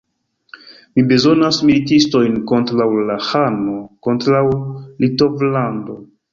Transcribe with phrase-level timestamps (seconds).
[0.95, 4.43] Mi bezonas militistojn kontraŭ la ĥano, kontraŭ
[5.07, 6.03] Litovlando.